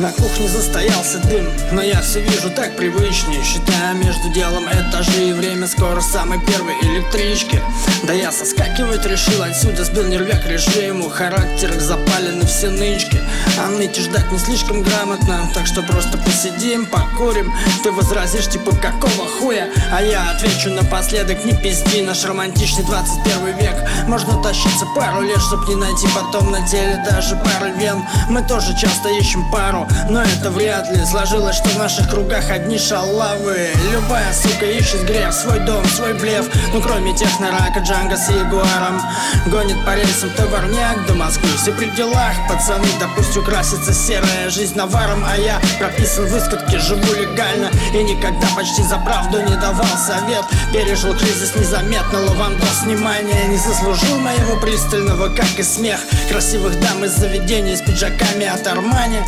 На 0.00 0.12
кухне 0.12 0.48
застоялся 0.48 1.18
дым, 1.18 1.46
но 1.72 1.82
я 1.82 2.00
все 2.00 2.22
вижу 2.22 2.48
так 2.48 2.74
привычнее. 2.74 3.44
Считая 3.44 3.92
между 3.92 4.30
делом 4.30 4.64
этажи 4.64 5.28
и 5.28 5.32
время 5.34 5.66
скоро 5.66 6.00
самой 6.00 6.40
первой 6.40 6.72
электрички. 6.80 7.60
Да 8.04 8.14
я 8.14 8.32
соскакивать 8.32 9.04
решил 9.04 9.42
отсюда, 9.42 9.84
сбил 9.84 10.04
нервяк 10.04 10.46
режиму 10.46 11.10
Характер 11.10 11.78
запалены 11.78 12.46
все 12.46 12.70
нычки. 12.70 13.20
А 13.58 13.68
ныть 13.68 13.94
ждать 13.94 14.32
не 14.32 14.38
слишком 14.38 14.80
грамотно 14.82 15.50
Так 15.54 15.66
что 15.66 15.82
просто 15.82 16.16
посидим, 16.16 16.86
покурим. 16.86 17.52
Ты 17.82 17.92
возразишь 17.92 18.48
типа 18.48 18.74
какого 18.76 19.28
хуя? 19.38 19.68
А 19.92 20.02
я 20.02 20.30
отвечу 20.30 20.70
напоследок, 20.70 21.44
не 21.44 21.52
пизди 21.52 22.00
Наш 22.00 22.24
романтичный 22.24 22.84
21 22.84 23.58
век. 23.58 23.76
Можно 24.08 24.42
тащиться 24.42 24.86
пару 24.96 25.20
лет, 25.20 25.40
чтоб 25.42 25.68
не 25.68 25.74
найти 25.74 26.08
потом 26.14 26.50
на 26.50 26.66
теле 26.66 27.04
даже 27.04 27.36
пары 27.36 27.72
вен. 27.72 28.02
Мы 28.30 28.42
тоже 28.42 28.74
часто 28.74 29.10
ищем 29.10 29.44
пару 29.50 29.89
но 30.08 30.22
это 30.22 30.50
вряд 30.50 30.90
ли 30.90 31.00
Сложилось, 31.04 31.56
что 31.56 31.68
в 31.70 31.78
наших 31.78 32.08
кругах 32.08 32.50
одни 32.50 32.78
шалавы. 32.78 33.70
Любая 33.92 34.32
сука 34.32 34.64
ищет 34.66 35.04
грех, 35.06 35.32
свой 35.32 35.58
дом, 35.60 35.84
свой 35.86 36.14
блеф. 36.14 36.48
Ну 36.72 36.80
кроме 36.80 37.16
технорака, 37.16 37.80
Джанга 37.80 38.16
с 38.16 38.28
Ягуаром 38.28 39.00
Гонит 39.46 39.84
по 39.84 39.96
рельсам 39.96 40.30
товарняк 40.30 41.06
до 41.06 41.14
Москвы. 41.14 41.48
Все 41.56 41.72
при 41.72 41.86
делах, 41.90 42.34
пацаны, 42.48 42.86
да 43.00 43.08
пусть 43.16 43.36
украсится 43.36 43.92
серая 43.92 44.50
жизнь 44.50 44.76
наваром. 44.76 45.24
А 45.26 45.36
я 45.36 45.60
прописан 45.78 46.26
в 46.26 46.30
выскотке, 46.30 46.78
живу 46.78 47.12
легально. 47.14 47.70
И 47.92 48.02
никогда 48.02 48.46
почти 48.54 48.82
за 48.82 48.98
правду 48.98 49.40
не 49.40 49.56
давал 49.56 49.86
совет. 49.98 50.44
Пережил 50.72 51.16
кризис 51.16 51.56
незаметно, 51.56 52.20
лавандос 52.20 52.82
внимания 52.84 53.48
Не 53.48 53.56
заслужил 53.56 54.18
моего 54.18 54.60
пристального, 54.60 55.28
как 55.34 55.58
и 55.58 55.62
смех. 55.62 55.98
Красивых 56.30 56.78
дам 56.80 57.04
из 57.04 57.16
заведения 57.16 57.76
с 57.76 57.80
пиджаками 57.80 58.46
от 58.46 58.66
Армани 58.66 59.18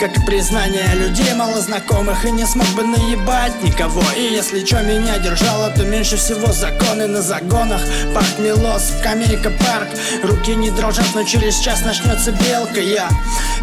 как 0.00 0.24
признание 0.24 0.94
людей 0.94 1.34
малознакомых. 1.34 2.24
И 2.24 2.30
не 2.30 2.46
смог 2.46 2.66
бы 2.68 2.82
наебать 2.84 3.62
никого. 3.62 4.02
И 4.16 4.22
если 4.22 4.62
чё 4.62 4.80
меня 4.80 5.18
держало, 5.18 5.68
то 5.70 5.84
меньше 5.84 6.16
всего 6.16 6.52
законы 6.52 7.06
на 7.06 7.20
загонах. 7.20 7.82
Парк 8.14 8.38
Милос, 8.38 8.92
Камейка 9.02 9.50
парк. 9.50 9.88
Руки 10.22 10.54
не 10.54 10.70
дрожат, 10.70 11.04
но 11.14 11.22
через 11.24 11.58
час 11.58 11.82
начнется 11.84 12.32
белка. 12.32 12.80
Я 12.80 13.10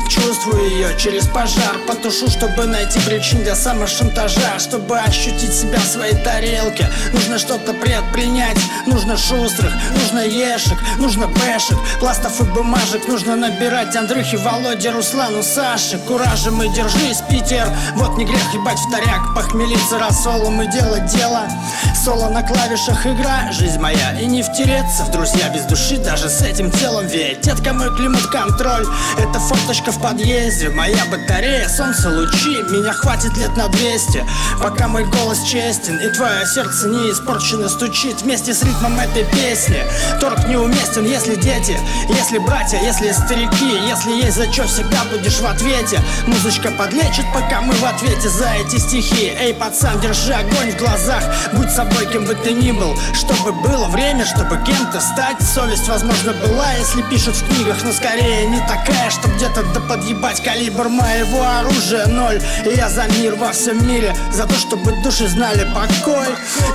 чувствую 0.08 0.70
ее 0.70 0.96
через 1.00 1.28
пожар. 1.28 1.80
Потушу, 1.88 2.30
чтобы 2.30 2.66
найти 2.66 3.00
причин 3.00 3.42
для 3.44 3.56
самошантажа. 3.56 4.60
Чтобы 4.60 5.00
ощутить 5.00 5.54
себя 5.54 5.80
в 5.80 5.88
своей 5.88 6.16
тарелке. 6.24 6.88
Нужно 7.14 7.40
что-то 7.40 7.74
предпринять. 7.74 8.60
Нужно 8.86 9.18
шустрых, 9.18 9.74
нужно 9.92 10.20
ешек, 10.20 10.78
нужно 10.98 11.28
бэшек 11.28 11.78
Пластов 12.00 12.40
и 12.40 12.44
бумажек 12.44 13.08
Нужно 13.08 13.36
набирать. 13.36 13.96
Андрюхи, 13.96 14.36
Володе, 14.36 14.92
Руслану, 14.92 15.42
Саше. 15.42 15.98
Кура 15.98 16.27
куражем 16.28 16.62
и 16.62 16.70
держись, 16.70 17.22
Питер. 17.30 17.68
Вот 17.96 18.18
не 18.18 18.26
грех 18.26 18.54
ебать 18.54 18.80
в 18.80 18.92
таряк, 18.92 19.34
похмелиться 19.36 20.00
рассолом 20.00 20.62
и 20.62 20.68
делать 20.68 21.06
дело 21.06 21.48
Соло 21.96 22.30
на 22.30 22.42
клавишах 22.42 23.06
игра, 23.06 23.52
жизнь 23.52 23.80
моя 23.80 24.20
И 24.20 24.26
не 24.26 24.42
втереться 24.42 25.04
в 25.04 25.12
друзья 25.12 25.50
без 25.50 25.64
души 25.64 25.98
даже 25.98 26.30
с 26.30 26.42
этим 26.42 26.72
телом. 26.72 27.06
Ведь 27.08 27.42
детка 27.42 27.74
мой 27.74 27.96
климат-контроль 27.96 28.86
Это 29.18 29.40
фоточка 29.40 29.92
в 29.92 30.02
подъезде, 30.02 30.70
моя 30.70 31.06
батарея, 31.12 31.68
солнце 31.70 32.10
лучи. 32.10 32.62
Меня 32.72 32.94
хватит 32.94 33.36
лет 33.38 33.56
на 33.56 33.68
200, 33.70 34.26
пока 34.62 34.88
мой 34.88 35.06
голос 35.06 35.42
честен 35.44 35.98
И 35.98 36.10
твое 36.10 36.46
сердце 36.46 36.88
не 36.88 37.12
испорчено 37.12 37.70
стучит 37.70 38.22
вместе 38.22 38.54
с 38.54 38.64
ритмом 38.64 39.00
этой 39.00 39.24
песни. 39.26 39.84
Торг 40.20 40.48
неуместен, 40.48 41.06
если 41.06 41.36
дети, 41.36 41.78
если 42.10 42.38
братья, 42.38 42.80
если 42.82 43.12
старики 43.12 43.80
Если 43.88 44.12
есть 44.12 44.38
за 44.38 44.52
что 44.52 44.64
всегда 44.64 45.04
будешь 45.12 45.40
в 45.40 45.46
ответе 45.46 46.02
Музычка 46.26 46.72
подлечит, 46.72 47.26
пока 47.34 47.62
мы 47.62 47.74
в 47.74 47.86
ответе 47.86 48.30
за 48.30 48.50
эти 48.54 48.78
стихи. 48.78 49.34
Эй, 49.40 49.54
пацан, 49.54 50.00
держи 50.00 50.34
огонь 50.34 50.72
в 50.72 50.78
глазах. 50.78 51.24
Будь 51.54 51.70
собой, 51.70 52.06
кем 52.12 52.26
бы 52.26 52.34
ты 52.36 52.54
ни 52.54 52.72
был. 52.72 52.98
Чтобы 53.14 53.52
было 53.54 53.86
время, 53.88 54.26
чтобы 54.26 54.58
кем-то 54.66 55.00
стать. 55.00 55.42
Совесть, 55.42 55.88
возможно, 55.88 56.34
была, 56.34 56.72
если 56.74 57.02
пишут 57.04 57.36
в 57.36 57.48
книгах 57.48 57.78
Но 57.84 57.92
скорее 57.92 58.48
не 58.48 58.60
такая, 58.62 59.10
чтоб 59.10 59.32
где-то 59.36 59.64
да 59.74 59.80
подъебать 59.82 60.44
Калибр 60.44 60.90
моего 60.90 61.44
оружия. 61.44 62.08
Ноль. 62.08 62.42
И 62.66 62.76
я 62.76 62.90
за 62.90 63.06
мир 63.20 63.36
во 63.36 63.52
всем 63.52 63.88
мире 63.88 64.16
За 64.32 64.48
то, 64.48 64.56
чтобы 64.56 64.92
души 65.04 65.28
знали 65.28 65.68
покой. 65.74 66.28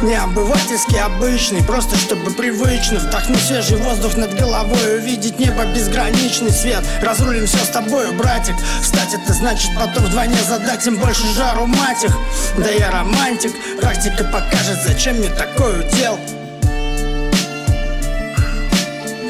Не 0.02 0.14
обывательский, 0.14 0.98
обычный 0.98 1.62
Просто 1.64 1.96
чтобы 1.96 2.30
привычно 2.30 2.98
Вдохнуть 2.98 3.40
свежий 3.40 3.76
воздух 3.78 4.16
над 4.16 4.34
головой 4.34 4.98
Увидеть 4.98 5.38
небо, 5.38 5.64
безграничный 5.66 6.50
свет. 6.50 6.84
Разрулим 7.02 7.46
все 7.46 7.58
с 7.58 7.68
тобою, 7.68 8.12
братик. 8.12 8.54
Встать 8.80 9.14
это 9.14 9.31
значит 9.32 9.70
потом 9.74 10.04
вдвойне 10.04 10.36
задать 10.48 10.86
им 10.86 10.98
больше 10.98 11.26
жару 11.34 11.66
мать 11.66 12.04
их. 12.04 12.16
Да 12.58 12.70
я 12.70 12.90
романтик, 12.90 13.52
практика 13.80 14.24
покажет, 14.24 14.78
зачем 14.84 15.16
мне 15.16 15.28
такой 15.30 15.80
удел. 15.80 16.18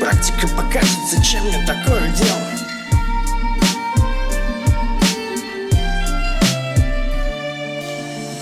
Практика 0.00 0.48
покажет, 0.48 0.98
зачем 1.14 1.44
мне 1.44 1.64
такой 1.66 2.08
удел. 2.08 2.36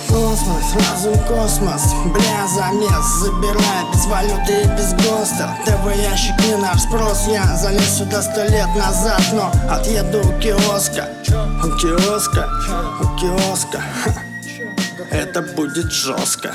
Космос, 0.08 0.74
разум 0.74 1.18
космос 1.24 1.94
Бля, 2.06 2.46
замес. 2.48 3.04
Забирай 3.20 3.84
без 3.92 4.06
валюты 4.06 4.62
и 4.62 4.66
без 4.76 4.92
ГОСТа. 4.94 5.56
ТВ 5.64 5.96
ящик 5.96 6.34
не 6.46 6.56
наш 6.56 6.80
спрос 6.80 7.26
Я 7.28 7.44
залез 7.56 7.98
сюда 7.98 8.20
сто 8.22 8.42
лет 8.42 8.68
назад 8.74 9.22
Но 9.32 9.52
отъеду 9.70 10.18
у 10.20 10.40
киоска 10.40 11.08
Киоска, 11.78 12.48
у 13.00 13.18
киоска. 13.18 13.82
Это 15.10 15.42
будет 15.42 15.92
жестко 15.92 16.54